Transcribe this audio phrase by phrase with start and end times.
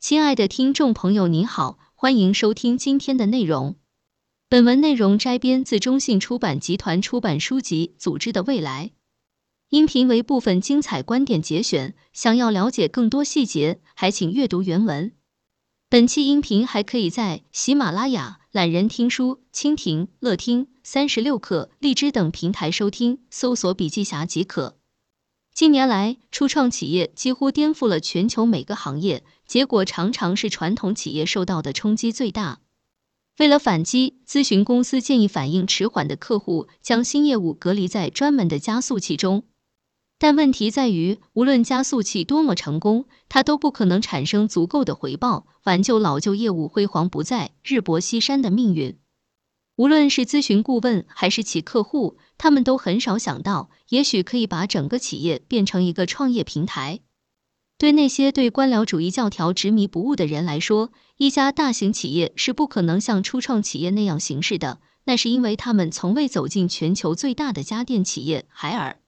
[0.00, 3.76] 亲爱的听众朋友，您好，欢迎收听今天的内容。
[4.48, 8.86] 本文内容摘编自中信出版集团出版书籍《组织的未来》，
[9.68, 11.94] 音频为部分精彩观点节选。
[12.14, 15.12] 想要了解更多细节，还请阅读原文。
[15.90, 24.79] 本期音频还可以在喜马拉雅、懒人听书、蜻蜓、乐听、三十六课、荔枝等平台收听，搜索“笔记侠”即可。
[25.60, 32.60] 近年来，初创企业几乎颠覆了全球每个行业，结果常常是传统企业受到的冲击最大。
[33.38, 39.42] 为了反击，咨询公司建议反应迟缓的客户将新业务隔离在专门的加速器中。
[40.18, 48.96] 但问题在于，无论加速器多么成功，它都不可能产生足够的回报，挽救老旧业务辉煌不再、日薄西山的命运。
[49.76, 57.00] 无论是咨询顾问还是其客户，他们都很少想到，也许可以把整个企业变成一个创业平台。
[57.78, 64.80] 对那些对官僚主义教条执迷不悟的人来说，一家大型企业是不可能像初创企业那样行事的。
[65.04, 69.00] 那是因为他们从未走进全球最大的家电企业海尔。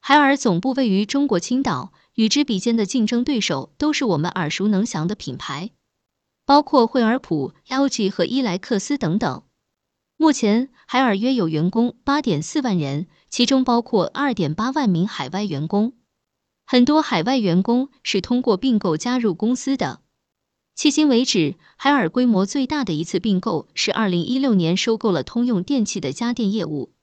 [0.00, 5.70] 海尔总部位于中国青岛，与之比肩的竞争对手都是我们耳熟能详的品牌，
[6.44, 9.43] 包括惠而浦、LG 和伊莱克斯等等。
[10.24, 15.92] 目前，海尔约有员工八点四万人，其中包括二点八万名海外员工。
[16.64, 20.00] 很多海外员工是通过并购加入公司的。
[20.74, 26.94] 迄今为止，海尔规模最大的一次并购是二零一六年收购了通用电气的家电业务。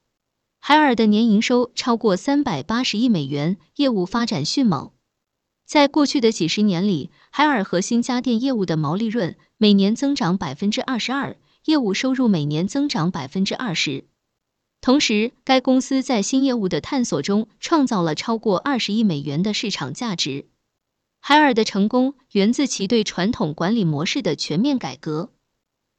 [0.58, 4.90] 海尔的年营收超过三百八十亿美元，业务发展迅猛。
[5.68, 11.38] 在过去的几十年里，海尔核心家电业务的毛利润每年增长百分之二十二。
[11.66, 14.06] 业务收入每年增长百分之二十，
[14.82, 20.48] 同时该公司在新业务的探索中创造了超过二十亿美元的市场价值。
[21.20, 25.32] 海尔的成功源自其对传统管理模式的全面改革。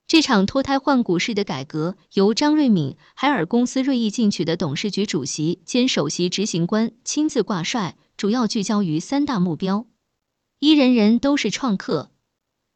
[0.09, 9.87] 这场脱胎换骨式的改革由张瑞敏，海尔公司锐意进取的董事局主席兼首席执行官亲自挂帅，主要聚焦于三大目标：
[10.59, 12.11] 一，人人都是创客。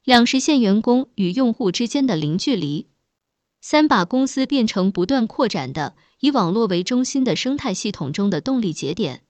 [0.06, 2.86] 两实现员工与用户之间的零距离，
[3.60, 9.24] 三把公司变成不断扩展的以网络为中心的生态系统中的动力节点。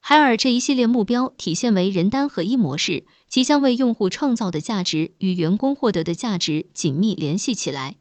[0.00, 7.98] 海尔这一系列目标体现为人单合一模式，即将为用户创造的价值与员工获得的价值紧密联系起来。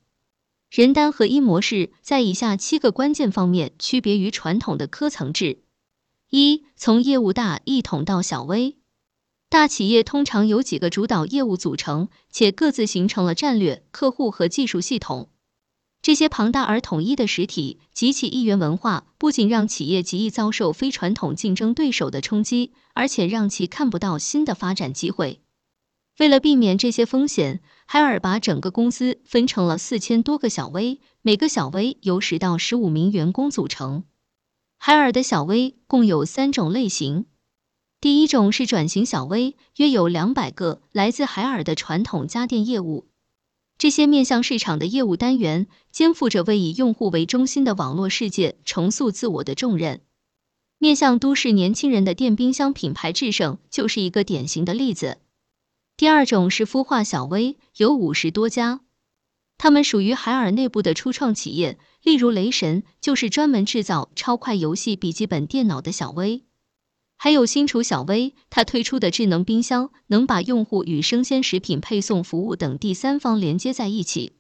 [0.72, 5.62] 人单合一模式在以下七个关键方面区别于传统的科层制：
[6.32, 8.79] 一、从业务大一统到小微。
[9.50, 15.30] 大企业通常由几个主导业务组成，且各自形成了战略、客户和技术系统。
[16.04, 25.42] 这些庞大而统一的实体及其一元文化，不仅让企业极易遭受非传统竞争对手的冲击，而且让其看不到新的发展机会。
[26.20, 34.04] 为了避免这些风险，海尔把整个公司分成了四千多个小微，每个小微由十到十五名员工组成。
[34.78, 37.26] 海尔的小微共有三种类型。
[38.02, 43.08] 第一种是转型小微，约有两百个来自海尔的传统家电业务。
[43.78, 50.02] 这些面向市场的业务单元，肩负着为以用户为中心的网络世界重塑自我的重任。
[50.78, 55.18] 面向都市年轻人的电冰箱品牌智胜就是一个典型的例子。
[55.98, 58.80] 第二种是孵化小微，有五十多家，
[59.58, 66.46] 他们属于海尔内部的初创企业，例如雷神就是专门制造超快游戏笔记本电脑的小微。
[67.22, 74.32] 还有新厨小微，它推出的智能冰箱能把用户与生鲜食品配送服务等第三方连接在一起。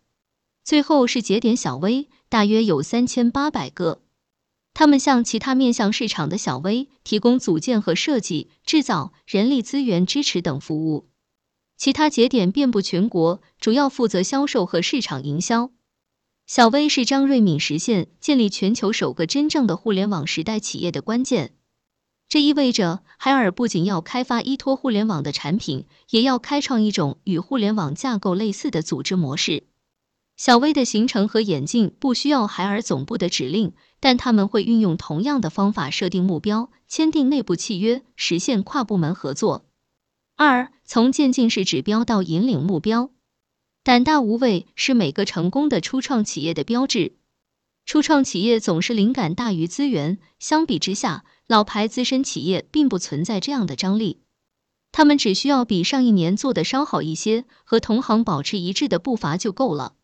[0.63, 4.01] 最后是节点小微，大约有三千八百个，
[4.73, 11.09] 他们向其他面向市场的小微提供组件和设计、制造、人力资源支持等服务。
[11.75, 15.71] 其他节点遍布全国，主要负责销售和市场营销。
[16.47, 21.55] 小微是张瑞敏实现建立全球首个真正的互联网时代企业的关键。
[22.29, 29.63] 这意味着，海尔不仅要开发依托互联网的产品，也要开创一种与互联网架构类似的组织模式。
[30.37, 39.65] 小微的形成和演进不需要海尔总部的指令，但他们会运用同样的方法设定目标，签订内部契约，实现跨部门合作。
[40.35, 43.09] 二，从渐进式指标到引领目标，
[43.83, 47.15] 胆大无畏是每个成功的初创企业的标志。
[47.87, 51.25] 初创企业总是灵感大于资源，相比之下。
[51.49, 54.21] 老牌资深企业并不存在这样的张力，
[54.91, 59.95] 他们只需要比上一年做的稍好一些，和同行保持一致的步伐就够了。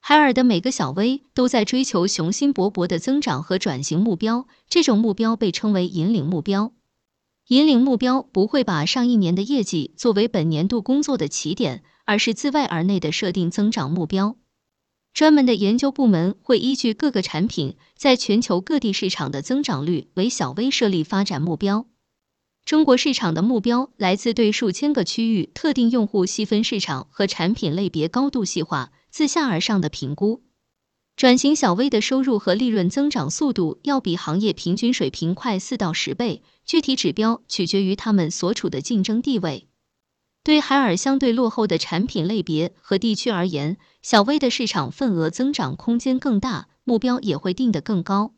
[0.00, 6.72] 海尔的每个小微都在追求雄心勃勃的增长和转型目标，这种目标被称为引领目标。
[7.48, 14.36] 引领目标不会把上一年的业绩作为本年度工作的起点，而是自外而内的设定增长目标。
[15.12, 21.86] 专门的研究部门会依据各个产品在全球各地市场的增长率为小微设立发展目标。
[22.64, 30.42] 中国市场的目标来自对数千个区域特定用户细分市场和产品类别高度细化、自下而上的评估。
[31.16, 39.66] 转型小微的收入和利润增长速度要比行业平均水平快四到十倍，具体指标取决于他们所处的竞争地位。
[40.42, 48.32] 对海尔相对落后的产品类别和地区而言，小微的市场份额增长空间更大，目标也会定得更高。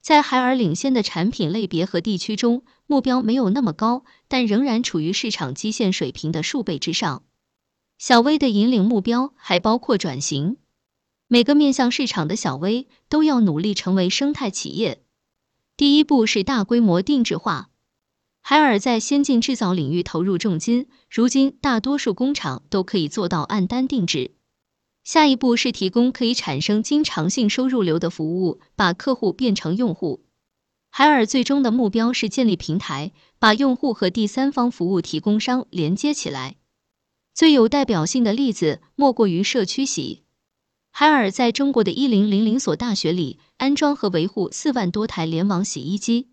[0.00, 7.24] 在海尔领先的产品类别和地区中，目标没有那么高，但仍然处于市场基线水平的数倍之上。
[7.98, 10.58] 小微的引领目标还包括转型。
[11.26, 15.02] 每个面向市场的小微都要努力成为生态企业。
[15.76, 17.70] 第一步是大规模定制化。
[18.46, 24.32] 海尔在先进制造领域投入重金，如今大多数工厂都可以做到按单定制。
[25.02, 30.26] 下一步是提供可以产生经常性收入流的服务，把客户变成用户。
[30.90, 36.56] 海尔最终的目标是建立平台，把用户和第三方服务提供商连接起来。
[37.32, 40.24] 最有代表性的例子莫过于社区洗。
[40.90, 46.28] 海尔在中国的一零零零所大学里安装和维护四万多台联网洗衣机，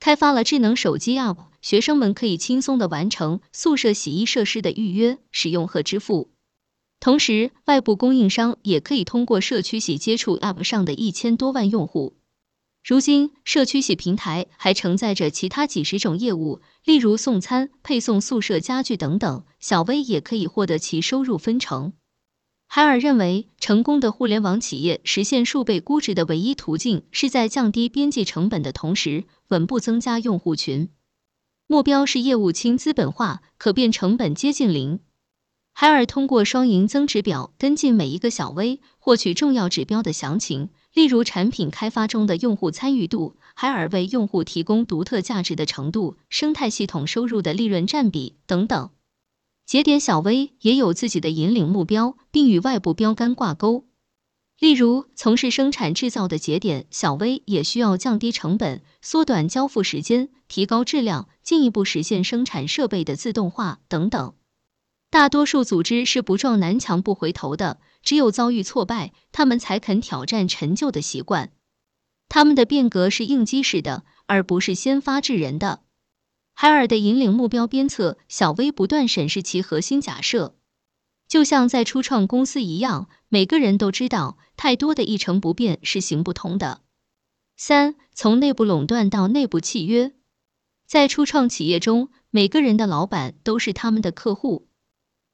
[0.00, 6.30] 开发了智能手机 App，学生们可以轻松的完成宿舍洗衣设施的预约、使用和支付。
[6.98, 12.16] 同时，外部供应商也可以通过社区洗接触 App 上的一千多万用户。
[12.82, 21.92] 如今，社区洗平台还承载着其他几十种业务，例如送餐、配送宿舍家具等等，小微也可以获得其收入分成。
[22.72, 30.88] 海尔认为，成功的互联网企业实现数倍估值的唯一途径，是在降低边际成本的同时，稳步增加用户群。
[31.66, 35.00] 目标是业务轻资本化，可变成本接近零。
[35.72, 48.90] 海尔通过双赢增值表跟进每一个小微，获取重要指标的详情，例如产品开发中的用户参与度、海尔为用户提供独特价值的程度、生态系统收入的利润占比等等。
[49.70, 53.86] 节点小微也有自己的引领目标，并与外部标杆挂钩。
[54.58, 64.34] 例如，从事生产制造的节点小微也需要降低成本、缩短交付时间、提高质量，进一步实现生产设备的自动化等等。
[65.08, 71.52] 大多数组织是不撞南墙不回头的，只有遭遇挫败，他们才肯挑战陈旧的习惯。
[72.28, 75.82] 他们的变革是应激式的，而不是先发制人的。
[76.62, 80.56] 海尔的引领目标鞭策小微不断审视其核心假设，
[81.26, 86.82] 就像在初创公司一样，每个人都知道太多的一成不变是行不通的。
[87.56, 90.12] 三，从内部垄断到内部契约，
[90.86, 94.68] 在初创企业中，每个人的老板都是他们的客户，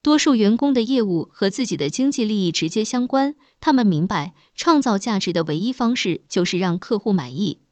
[0.01, 7.63] 多数员工的业务和自己的经济利益直接相关，他们明白创造价值的唯一方式就是让客户满意。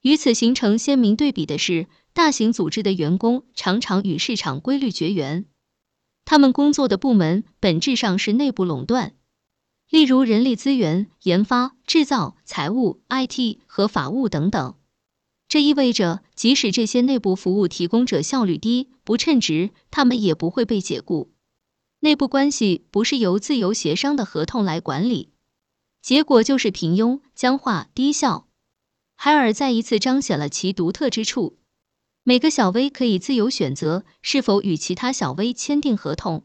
[0.00, 1.86] 与此形成鲜明对比的是。
[2.20, 5.46] 大型组织的员工常常与市场规律绝缘，
[6.26, 9.14] 他们工作的部门本质上是内部垄断，
[9.88, 14.74] 例如人力资源、研发、制造、财务、IT 和法务等等。
[15.48, 21.32] 这意味着，即使这些内部服务提供者效率低、不称职，他们也不会被解雇。
[22.00, 25.30] 内部关系不是由自由协商的合同来管理，
[26.02, 28.46] 结果就是平庸、僵化、低效。
[29.16, 31.56] 海尔再一次彰显了其独特之处。
[32.22, 36.44] 每个小微可以自由选择是否与其他小微签订合同。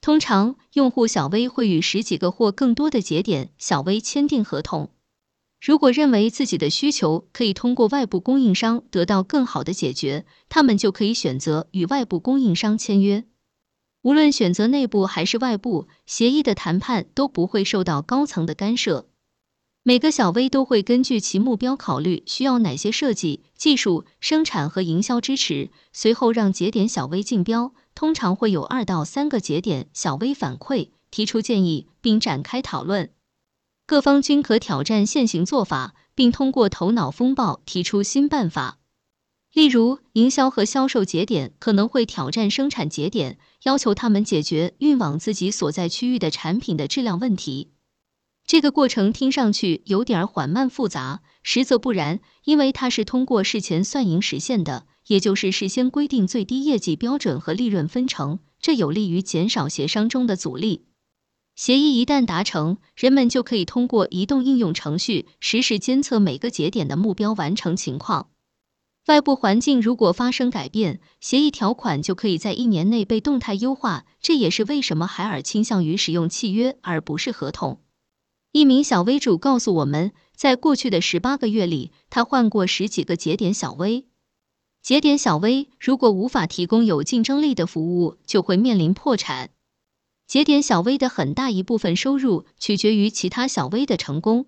[0.00, 4.90] 通常，用户小微会与十几个或更多的节点小微签订合同。
[5.60, 13.24] 如果认为自己的需求可以通过外部供应商得到更好的解决，他们就可以选择与外部供应商签约。
[14.02, 19.08] 无论选择内部还是外部，协议的谈判都不会受到高层的干涉。
[19.86, 27.74] 每个小微都会根据其目标考虑需要哪些设计、技术、生产和营销支持，随后让节点小微竞标。
[27.94, 33.10] 通常会有二到三个节点小微反馈，提出建议，并展开讨论。
[33.86, 38.78] 各方均可挑战现行做法，并通过头脑风暴提出新办法。
[39.52, 47.73] 例如，营销和销售节点可能会挑战生产节点，要求他们解决运往自己所在区域的产品的质量问题。
[48.46, 60.84] 这个过程听上去有点缓慢复杂，实则不然，因为它是通过事前算赢实现的，也就是事先规定最低业绩标准和利润分成，这有利于减少协商中的阻力。
[61.56, 68.28] 协议一旦达成，人们就可以通过移动应用程序实时监测每个节点的目标完成情况。
[69.06, 74.04] 外部环境如果发生改变，协议条款就可以在一年内被动态优化。
[74.20, 77.80] 这也是为什么海尔倾向于使用契约而不是合同。
[78.54, 84.06] 一名小微主告诉我们，在过去的十八个月里，他换过十几个节点小微。
[84.80, 89.50] 节点小微如果无法提供有竞争力的服务，就会面临破产。
[90.28, 94.46] 节点小微的很大一部分收入取决于其他小微的成功。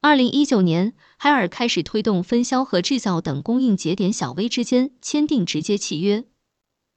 [0.00, 6.22] 二零一九年，海尔开始推动分销和制造等供应节点小微之间签订直接契约。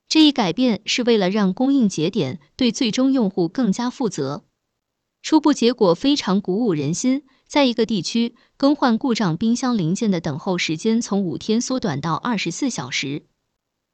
[0.08, 4.44] 这一改变是为了让供应节点对最终用户更加负责。
[5.22, 13.26] 初步结果非常鼓舞人心，在一个地区更换故障冰箱零件的等候时间从五天缩短到二十四小时。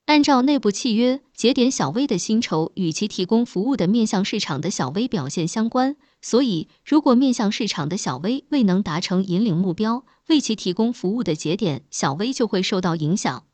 [0.06, 13.46] 按照内部契约，节点小微的薪酬与其提供服务的面向市场的小微表现相关，所以如果面向市场的小微未能达成引领目标，为其提供服务的节点小微就会受到影响。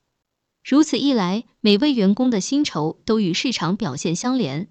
[0.67, 4.69] 如此一来，每位员工的薪酬都与市场表现相连。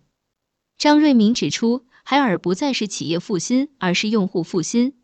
[0.77, 4.95] 张瑞敏指出，海尔不再是企业复薪，而是用户复薪。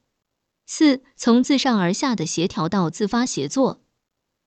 [0.64, 3.82] 四，从自上而下的协调到自发协作。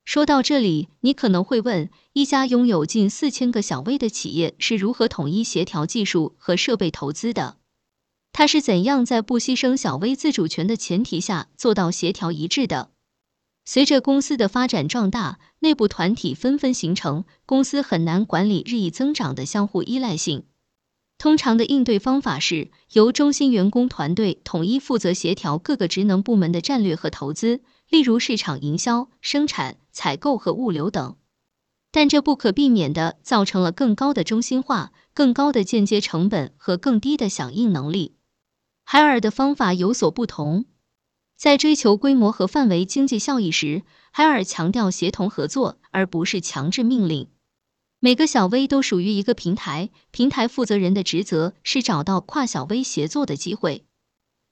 [0.05, 7.57] 说到这里，你可能会问：一家拥有近四千个小微的企业是如何统一协调技术和设备投资的？
[8.33, 12.89] 它是怎样在不牺牲小微自主权的前提下做到协调一致的？
[13.65, 20.45] 随着公司的发展壮大，内部团体纷纷形成，公司很难管理日益增长的相互依赖性。
[21.17, 27.61] 通常的应对方法是由中心员工团队统一负责协调各个职能部门的战略和投资。
[27.89, 31.15] 例如市场营销、生产、采购和物流等，
[31.89, 38.17] 但这不可避免的造成了更高的中心化、更高的间接成本和更低的响应能力。
[38.83, 40.65] 海尔的方法有所不同，
[41.37, 47.29] 在追求规模和范围经济效益时，海尔强调协同合作，而不是强制命令。
[47.99, 53.85] 每个小微都属于一个平台，平台负责人的职责是找到跨小微协作的机会。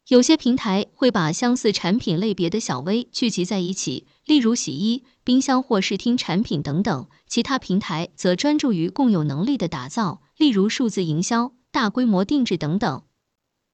[0.08, 13.04] 有些平台会把相似产品类别的小微聚集在一起，例如洗衣、冰箱或视听产品等等；其他平台则专注于共有能力的打造，例如数字营销、大规模定制等等。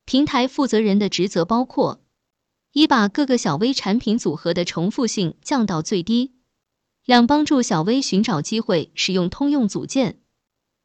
[0.05, 2.01] 平台负责人的职责包括：
[2.73, 6.31] 一、把各个小微产品组合的重复性降到最低；
[7.11, 10.13] 两、帮助小微寻找机会，使用通用组件；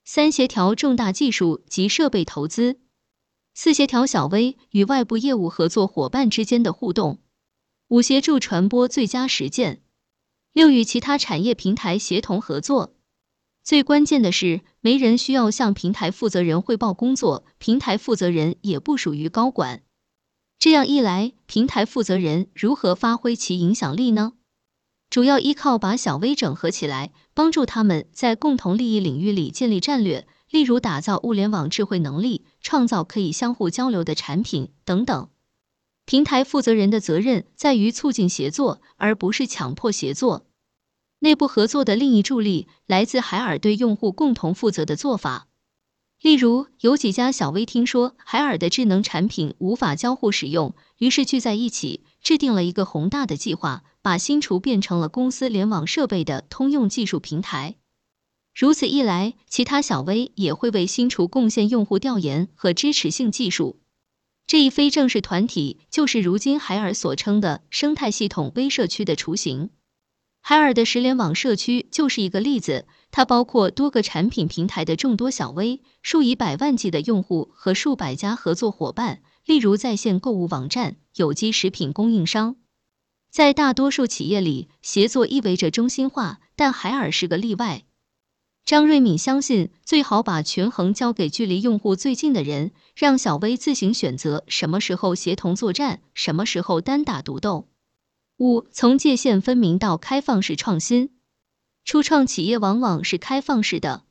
[0.05, 2.81] 三、协调重大技术及设备投资。
[3.55, 7.19] 四、协调小微与外部业务合作伙伴之间的互动；
[7.87, 9.77] 五、协助传播最佳实践；
[10.53, 12.97] 六、与其他产业平台协同合作。
[13.63, 19.85] 最关键的是，没人需要向平台负责人汇报工作，平台负责人也不属于高管。
[20.59, 24.33] 这样一来，平台负责人如何发挥其影响力呢？
[25.17, 30.27] 主要依靠把小微整合起来，帮助他们在共同利益领域里建立战略。
[30.51, 35.31] 例如，打造物联网智慧能力，创造可以相互交流的产品等等。
[36.05, 40.45] 平台负责人的责任在于促进协作，而不是强迫协作。
[41.21, 45.49] 内部合作的另一助力来自海尔对用户共同负责的做法。
[46.21, 57.75] 例如，有几家小微听说海尔的智能产品无法交互使用，于是聚在一起制定了一个宏大的计划，把新厨变成了公司联网设备的通用技术平台。
[58.55, 63.81] 如此一来，其他小微也会为新厨贡献用户调研和支持性技术。
[64.47, 69.71] 这一非正式团体就是如今海尔所称的生态系统微社区的雏形。
[70.41, 82.55] 海尔的十联网社区就是一个例子，它包括多个产品平台的众多小微、数以百万计的用户和数百家合作伙伴，例如在线购物网站、有机食品供应商。
[83.37, 87.85] 在大多数企业里，协作意味着中心化，但海尔是个例外。
[88.65, 97.69] 张瑞敏相信，最好把权衡交给距离用户最近的人，让小微自行选择什么时候协同作战，什么时候单打独斗。
[98.39, 101.11] 五，从界限分明到开放式创新。
[101.85, 104.05] 初创企业往往是开放式的，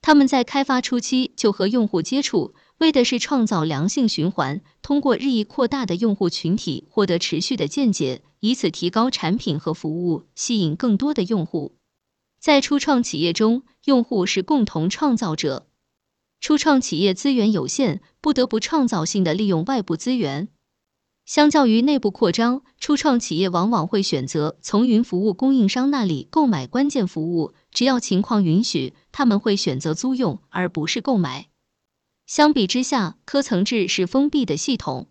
[0.00, 11.76] 他们在开发初期就和用户接触，为的是创造良性循环，通过日益扩大的用户群体获得持续的见解，以此提高产品和服务，吸引更多的用户。
[12.40, 15.68] 在初创企业中，用户是共同创造者。
[16.40, 20.48] 初创企业资源有限，不得不创造性的利用外部资源。
[21.24, 31.51] 相较于内部扩张，初创企业往往会选择从云服务供应商那里购买关键服务，只要情况允许，他们会选择租用而不是购买。
[32.32, 35.10] 相比之下，科层制是封闭的系统，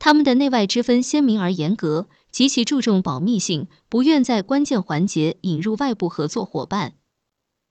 [0.00, 2.08] 他们的内外之分鲜明而严格。
[2.32, 6.94] 极其注重保密性，不愿在关键环节引入外部合作伙伴。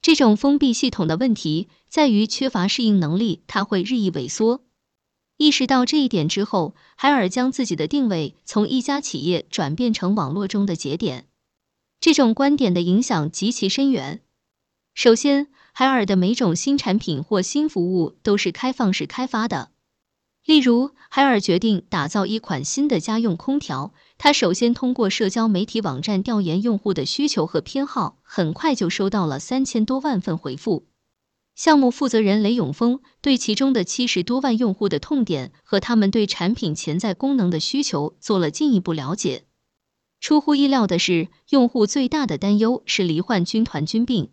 [0.01, 4.63] 这种封闭系统的问题在于缺乏适应能力，它会日益萎缩。
[5.36, 11.27] 意识到这一点之后，海尔将自己的定位从一家企业转变成网络中的节点。
[12.00, 14.21] 这种观点的影响极其深远。
[14.93, 15.48] 首先，
[15.79, 19.71] 海尔的每种新产品或新服务都是开放式开发的。
[20.43, 30.86] 例如，海尔决定打造一款新的家用空调，他首先通过社交媒体网站调研用户的需求和偏好，很快就收到了三千多万份回复。
[31.55, 39.45] 项目负责人雷永峰对其中的七十多万用户的痛点和他们对产品潜在功能的需求做了进一步了解。
[40.19, 44.31] 出乎意料的是，用户最大的担忧是罹患军团菌病。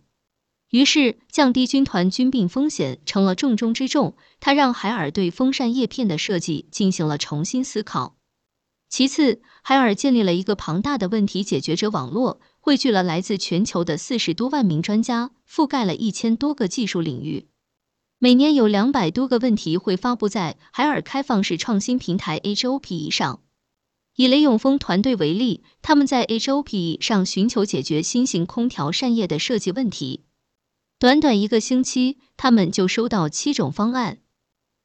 [0.71, 4.17] 于是，降低军团菌病风险成了重中之重。
[4.41, 8.17] 他让海尔对风扇叶片的设计进行了重新思考。
[8.89, 17.47] 其次，海尔建立了一个庞大的问题解决者网络，汇聚了来自全球的四十多万名专家，覆盖了一千多个技术领域。
[18.19, 23.41] 每年有两百多个问题会发布在海尔开放式创新平台 HOPE 上。
[24.17, 30.26] 以雷永峰团队为例，他们在 HOPE 上寻求解决新型空调扇叶的设计问题。
[30.99, 34.21] 短短一个星期，他们就收到七种方案，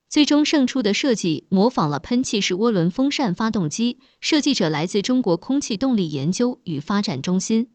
[0.09, 7.71] 最终胜出的设计模仿了喷气式涡轮风扇发动机，设计者来自中国空气动力研究与发展中心。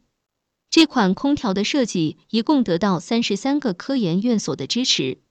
[0.69, 5.23] 这款空调的设计一共得到三十三个科研院所的支持。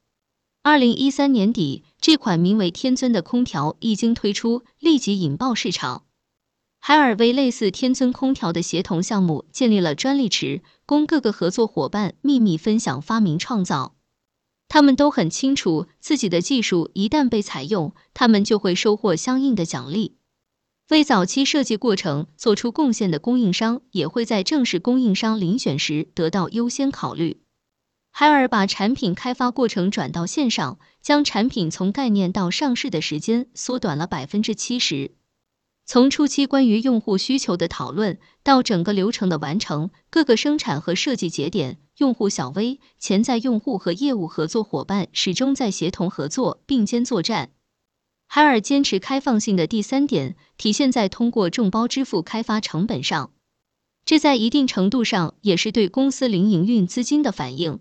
[0.64, 6.06] 二零一三年底，这款名为天尊的空调一经推出，立即引爆市场。
[6.80, 13.96] 海尔为类似天尊空调的协同项目建立了专利池，供各个合作伙伴秘密分享发明创造。
[14.68, 20.18] 他们都很清楚，自己的技术一旦被采用，他们就会收获相应的奖励。
[20.90, 27.42] 为早期设计过程做出贡献的供应商，也会在正式供应商遴选时得到优先考虑。
[28.12, 35.16] 海尔把产品开发过程转到线上，将产品从概念到上市的时间缩短了百分之七十。
[35.88, 47.52] 从初期关于用户需求的讨论到整个流程的完成，各个生产和设计节点、用户小微、潜在用户和业务合作伙伴始终在协同合作、并肩作战。
[48.28, 53.32] 海尔坚持开放性的第三点体现在通过众包支付开发成本上，
[54.04, 57.80] 这在一定程度上也是对公司零营运资金的反应。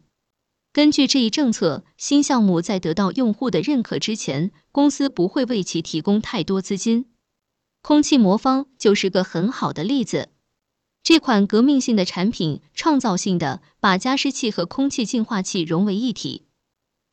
[0.74, 7.06] 根据这一政策，新项目在得到用户的认可之前，公司不会为其提供太多资金。
[7.86, 10.30] 空气魔方就是个很好的例子。
[11.02, 16.46] 这款革命性的产品，创造性的把加湿器和空气净化器融为一体。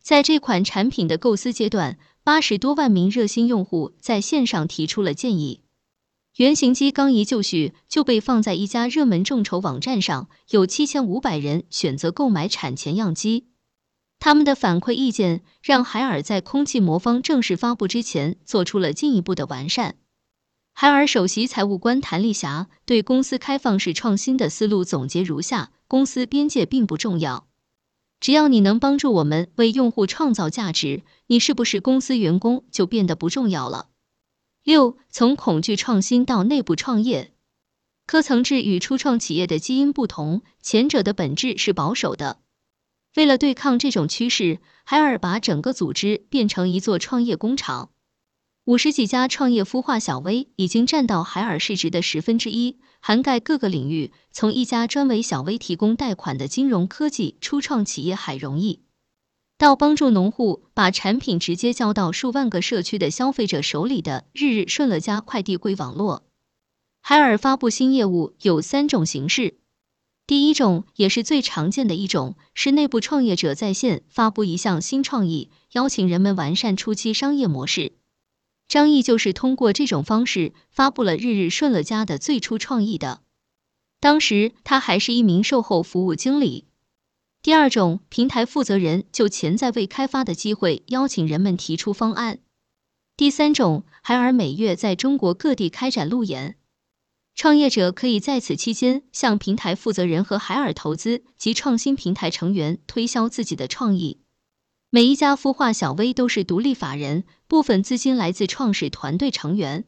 [0.02, 5.60] 在这款产品的构思阶段，八十多万名热心用户在线上提出了建议。
[6.38, 13.48] 原型机刚一就绪，就被放在一家热门众筹网站上，有七千五百人选择购买产前样机。
[14.20, 19.96] 他们的反馈意见让海尔在空气魔方正式发布之前，做出了进一步的完善。
[20.74, 27.48] 海尔首席财务官谭丽霞对公司开放式创新的思路总结如下：公司边界并不重要，
[28.20, 33.90] 只要你能帮助我们为用户创造价值，你是不是公司员工就变得不重要了。
[34.64, 37.34] 六，从恐惧创新到内部创业，
[38.08, 42.40] 科层制与初创企业的基因不同，前者的本质是保守的。
[43.16, 47.92] 为了对抗这种趋势，海尔把整个组织变成一座创业工厂。
[48.66, 58.82] 五十几家创业孵化小微已经占到海尔市值的十分之一，涵盖各个领域，从一家专为小微提供贷款的金融科技初创企业海容易，
[59.58, 66.28] 到帮助农户把产品直接交到数万个社区的消费者手里的日日顺乐家快递柜网络。
[67.02, 69.56] 海尔发布新业务有三种形式，
[70.28, 77.94] 第一种也是最常见的一种，是内部创业者在线发布一项新创意，邀请人们完善初期商业模式。
[78.72, 83.22] 张毅就是通过这种方式发布了日日顺乐家的最初创意的，
[84.00, 86.70] 当时他还是一名售后服务经理。
[87.42, 92.40] 第二种，平台负责人就潜在未开发的机会邀请人们提出方案。
[93.18, 96.56] 第三种，海尔每月在中国各地开展路演，
[97.36, 104.21] 创业者可以在此期间向平台负责人和海尔投资及创新平台成员推销自己的创意。
[104.94, 109.86] 每一家孵化小微都是独立法人，部分资金来自创始团队成员。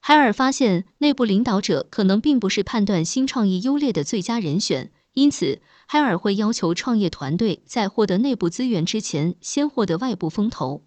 [0.00, 10.82] 海尔发现，内部领导者可能并不是判断新创意优劣的最佳人选，因此海尔会要求创业团队在获得内部资源之前，先获得外部风投。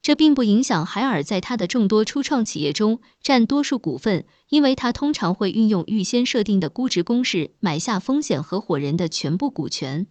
[0.00, 10.06] 这并不影响海尔在他的众多初创企业中占多数股份，因为他通常会运用预先设定的估值公式买下风险合伙人的全部股权。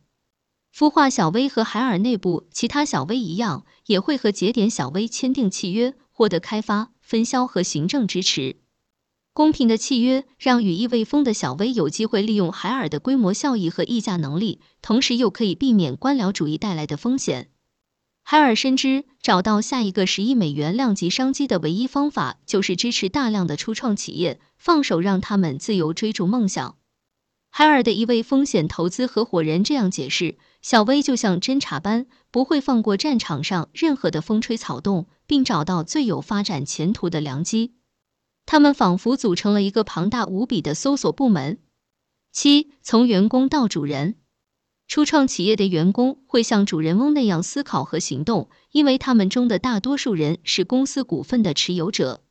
[0.73, 8.57] 孵化小微和海尔内部其他小微一样，也会和节点小微签订契约，获得开发、分销和行政支持。
[9.33, 17.49] 公平的契约让羽翼未丰的小微有机会利用海尔的规模效益和议价能力，同时又可以避免官僚主义带来的风险。
[18.23, 26.75] 海尔深知，找到下一个十亿美元量级商机的唯一方法，就是支持大量的初创企业，放手让他们自由追逐梦想。
[27.53, 37.75] 海尔的一位风险投资合伙人这样解释：小微就像侦察班，不会放过战场上任何的风吹草动，并找到最有发展前途的良机。
[38.45, 41.59] 他们仿佛组成了一个庞大无比的搜索部门。
[42.31, 44.15] 七，从员工到主人，
[44.87, 52.23] 初创企业的员工会像主人翁那样思考和行动，因为他们中的大多数人是公司股份的持有者。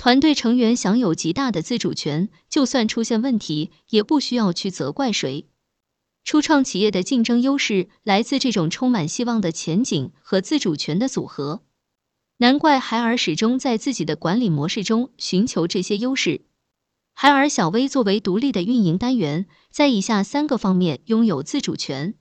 [0.00, 5.44] 团队成员享有极大的自主权，就算出现问题，也不需要去责怪谁。
[6.24, 11.60] 初创企业的竞争优势来自这种充满希望的前景和自主权的组合。
[12.38, 16.46] 难怪海尔始终在自己的管理模式中寻求这些优势。
[17.12, 22.14] 海尔小微作为独立的运营单元，在以下三个方面拥有自主权：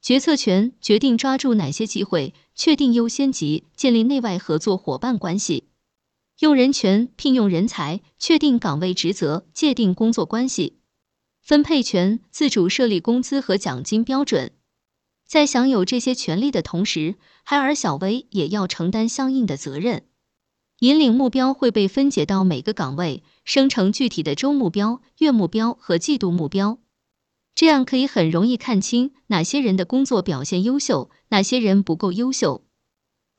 [0.00, 5.64] 决策权，决定抓住哪些机会，确定优先级，建立内外合作伙伴关系；
[6.40, 10.78] 用人权，聘用人才，确定岗位职责，界定工作关系；
[11.42, 14.52] 分配权，自主设立工资和奖金标准。
[15.28, 20.04] 在享有这些权利的同时，海尔小微也要承担相应的责任。
[20.78, 26.78] 引领目标会被分解到每个岗位，生成具体的周目标、月目标和季度目标。
[27.54, 32.64] 这样可以很容易看清哪些人的工作表现优秀，哪些人不够优秀。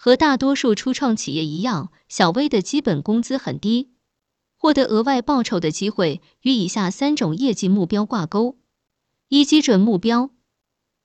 [0.04, 3.92] 和大多数初创企业一样，小微的基本工资很低，
[4.58, 8.58] 获得额外报酬的机会与以下三种业绩目标挂钩：
[9.28, 10.32] 一、基准目标。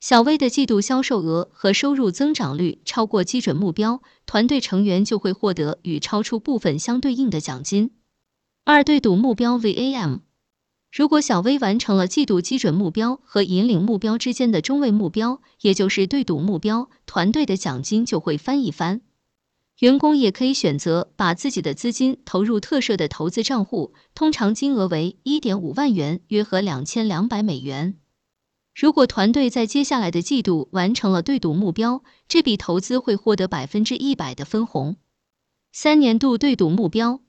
[0.01, 7.91] 小微的季度销售额和收入增长率超过基准目标，团队成员就会获得与超出部分相对应的奖金。
[8.65, 10.21] 二对赌目标 VAM，
[10.93, 19.03] 如果小微完成了季度基准目标和引领目标之间的中位目标，也就是对赌目标，团队的奖金就会翻一番。
[19.81, 27.97] 员工也可以选择把自己的资金投入特设的投资账户，通常金额为一点五万元，约合两千两百美元。
[28.75, 34.97] 如果团队在接下来的季度完成了对赌目标，这笔投资会获得百分之一百的分红。
[35.73, 37.21] 三年度对赌目标，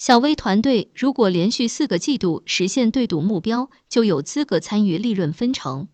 [0.00, 5.88] 小微团队如果连续四个季度实现对赌目标，就有资格参与利润分成。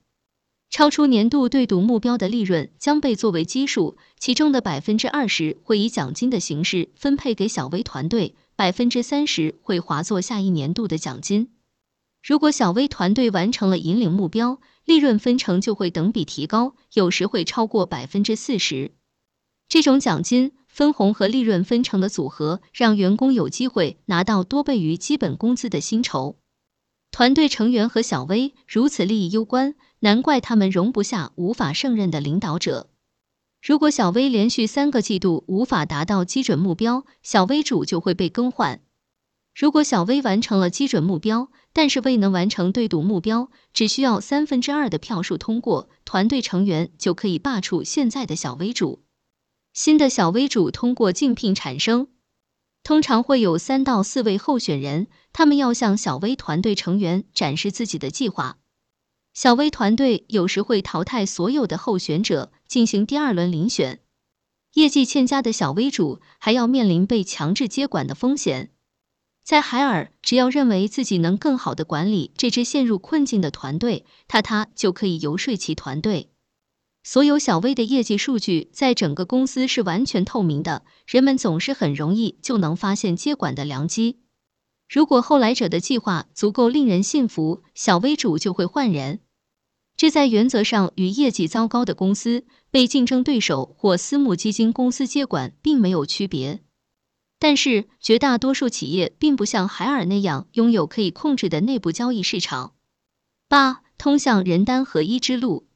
[0.71, 11.51] 超出年度对赌目标的利润将被作为基数，其中的百分之二十会以奖金的形式分配给小微团队，百分之三十会划作下一年度的奖金。
[12.25, 18.93] 如果小微团队完成了引领目标，利润分成就会等比提高，有时会超过百分之四十。
[19.69, 26.37] 这种奖金、分红和利润分成的组合，让员工有机会拿到多倍于基本工资的薪酬。
[27.11, 32.91] 团队成员和小微如此利益攸关，难怪他们容不下无法胜任的领导者。
[33.63, 38.83] 如果小微连续三个季度无法达到基准目标，小微主就会被更换。
[39.59, 49.06] 如果小微完成了基准目标，但是未能完成对赌目标，只需要三分之二的票数通过，团队成员就可以罢黜现在的小微主。
[49.77, 52.09] 新的小微主通过竞聘产生，
[52.83, 58.57] 通常会有三到四位候选人，他们要向小微团队成员展示自己的计划。
[59.35, 64.01] 小微团队有时会淘汰所有的候选者，进行第二轮遴选。
[64.73, 68.71] 业绩欠佳的小微主还要面临被强制接管的风险。
[69.45, 76.31] 在海尔，只要认为自己能更好的管理这支陷入困境的团队，他他就可以游说其团队。
[77.09, 84.19] 所有小微的业绩数据在整个公司是完全透明的，人们总是很容易就能发现接管的良机。
[84.89, 89.21] 如果后来者的计划足够令人信服，小微主就会换人。
[89.97, 96.61] 这在原则上与业绩糟糕的公司被竞争对手或私募基金公司接管并没有区别。
[97.39, 102.75] 但是，绝大多数企业并不像海尔那样拥有可以控制的内部交易市场。
[103.47, 105.69] 八，通向人单合一之路。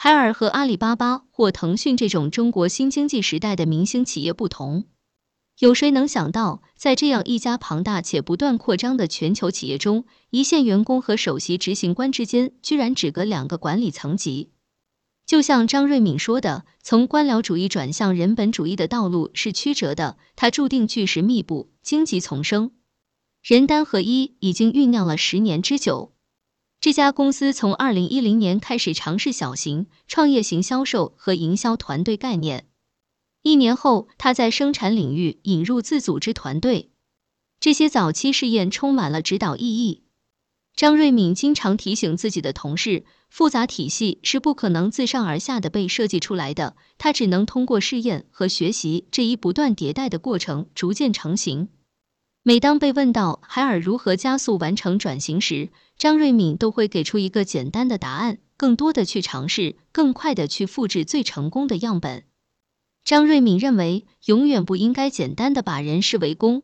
[0.00, 4.84] 海尔和阿里巴巴或腾讯这种中国新经济时代的明星企业不同，
[5.58, 14.52] 有谁能想到，在这样一家庞大且不断扩张的全球企业中，一线员工和首席执行官之间居然只隔两个管理层级？
[15.26, 22.70] 就像张瑞敏说的，从官僚主义转向人本主义的道路是曲折的，它注定巨石密布，荆棘丛生。
[23.42, 26.12] 人单合一已经酝酿了十年之久。
[26.80, 32.68] 这家公司从二零一零年开始尝试小型创业型销售和营销团队概念，
[33.42, 36.92] 一年后，他在生产领域引入自组织团队。
[37.58, 40.04] 这些早期试验充满了指导意义。
[40.76, 51.70] 张瑞敏经常提醒自己的同事，复杂体系是不可能自上而下的被设计出来的，他只能通过试验和学习这一不断迭代的过程逐渐成型。
[52.48, 62.24] 每当被问到海尔如何加速完成转型时，张瑞敏都会给出一个简单的答案：更多的去尝试，更快的去复制最成功的样本。
[63.04, 66.62] 张瑞敏认为，永远不应该简单的把人视为工。